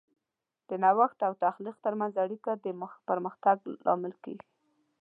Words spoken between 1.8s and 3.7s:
ترمنځ اړیکه د پرمختګ